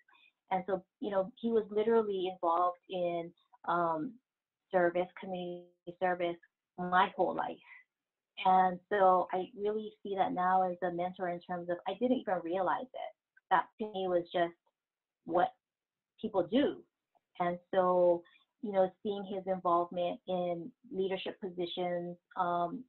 [0.50, 3.30] And so, you know, he was literally involved in
[3.66, 4.12] um,
[4.70, 5.66] service, community
[6.00, 6.36] service,
[6.78, 7.56] my whole life.
[8.44, 12.18] And so I really see that now as a mentor in terms of I didn't
[12.18, 13.14] even realize it.
[13.50, 14.54] That to me was just
[15.24, 15.52] what
[16.20, 16.82] people do.
[17.40, 18.22] And so,
[18.62, 22.82] you know, seeing his involvement in leadership positions, um,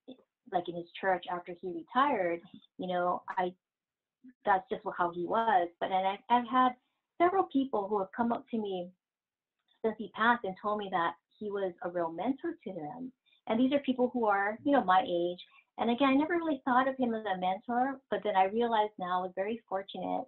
[0.52, 2.42] like in his church after he retired,
[2.78, 3.54] you know, I
[4.46, 5.70] that's just how he was.
[5.80, 6.70] But and I, I've had
[7.22, 8.90] several people who have come up to me
[9.84, 13.12] since he passed and told me that he was a real mentor to them.
[13.48, 15.40] And these are people who are, you know, my age.
[15.78, 18.94] And again, I never really thought of him as a mentor, but then I realized
[18.98, 20.26] now I was very fortunate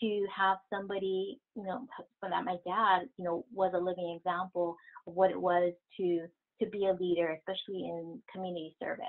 [0.00, 1.86] to have somebody, you know,
[2.22, 6.26] that my dad, you know, was a living example of what it was to
[6.60, 9.04] to be a leader, especially in community service.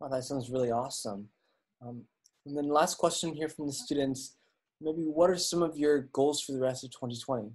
[0.00, 1.28] Wow, that sounds really awesome.
[1.82, 2.02] Um,
[2.46, 4.36] and then last question here from the students,
[4.80, 7.52] maybe what are some of your goals for the rest of 2020?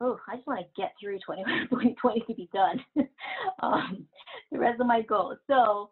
[0.00, 2.80] oh, I just want to get through 2020 to be done.
[3.62, 4.06] um,
[4.52, 5.38] the rest of my goals.
[5.48, 5.88] So,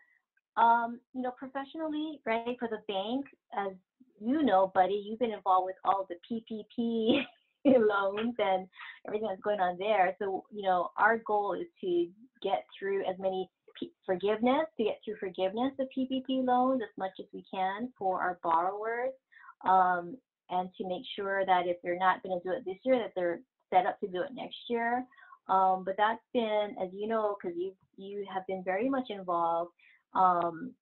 [0.57, 3.27] um, you know, professionally, right, for the bank,
[3.57, 3.73] as
[4.21, 7.23] you know, buddy, you've been involved with all the PPP
[7.67, 8.67] loans and
[9.07, 10.17] everything that's going on there.
[10.19, 12.09] So, you know, our goal is to
[12.43, 17.13] get through as many P- forgiveness, to get through forgiveness of PPP loans as much
[17.19, 19.13] as we can for our borrowers.
[19.65, 20.17] Um,
[20.49, 23.13] and to make sure that if they're not going to do it this year, that
[23.17, 25.05] they're set up to do it next year.
[25.49, 29.73] Um, but that's been, as you know, because you you have been very much involved
[30.15, 30.73] um,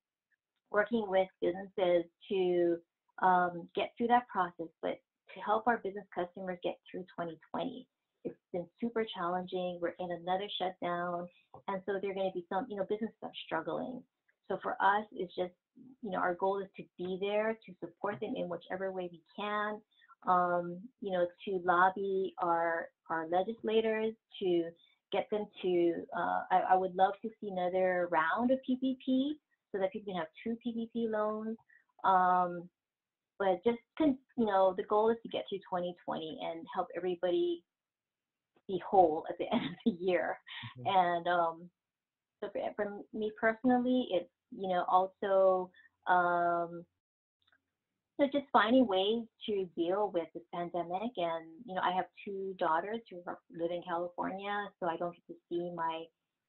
[0.71, 2.77] working with businesses to
[3.23, 4.99] um, get through that process, but
[5.35, 7.87] to help our business customers get through 2020.
[8.25, 9.79] It's been super challenging.
[9.81, 11.29] We're in another shutdown,
[11.69, 14.03] and so there are going to be some, you know, businesses are struggling.
[14.49, 15.53] So for us, it's just,
[16.03, 19.23] you know, our goal is to be there to support them in whichever way we
[19.39, 19.81] can.
[20.27, 24.71] Um, you know, to lobby our our legislators to
[25.13, 25.95] get them to.
[26.17, 29.33] Uh, I, I would love to see another round of PPP
[29.71, 31.59] so that people can have two PPP loans.
[32.05, 32.69] Um,
[33.39, 37.63] but just you know, the goal is to get through 2020 and help everybody
[38.69, 40.39] be whole at the end of the year.
[40.79, 40.97] Mm-hmm.
[40.97, 41.71] And um,
[42.43, 45.71] so for, for me personally, it's you know also
[46.07, 46.85] um,
[48.17, 51.11] so just finding ways to deal with this pandemic.
[51.17, 53.17] And you know, I have two daughters who
[53.51, 56.05] live in California, so I don't get to see my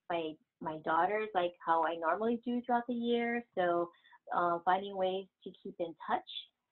[0.09, 3.43] my my daughters like how I normally do throughout the year.
[3.57, 3.89] So
[4.35, 6.29] uh, finding ways to keep in touch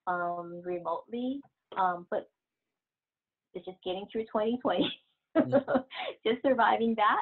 [0.07, 1.41] um, remotely,
[1.77, 2.29] um, but
[3.53, 4.91] it's just getting through 2020.
[6.25, 7.21] just surviving that.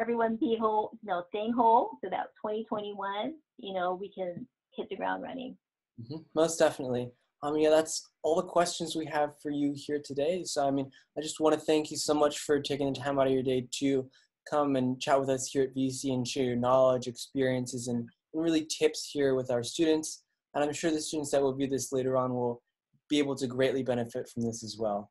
[0.00, 4.88] Everyone be whole, you know, staying whole so that 2021, you know, we can hit
[4.88, 5.56] the ground running.
[6.00, 6.22] Mm-hmm.
[6.34, 7.10] Most definitely.
[7.42, 10.44] Um, yeah, that's all the questions we have for you here today.
[10.44, 13.18] So, I mean, I just want to thank you so much for taking the time
[13.18, 14.08] out of your day to
[14.48, 18.42] come and chat with us here at VSE and share your knowledge, experiences, and, and
[18.42, 20.22] really tips here with our students.
[20.54, 22.62] And I'm sure the students that will view this later on will
[23.08, 25.10] be able to greatly benefit from this as well.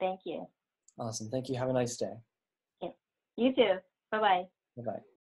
[0.00, 0.46] Thank you.
[0.98, 1.28] Awesome.
[1.30, 1.56] Thank you.
[1.56, 2.14] Have a nice day.
[2.82, 2.90] Yeah.
[3.36, 3.74] You too.
[4.10, 4.44] Bye-bye.
[4.76, 5.17] Bye-bye.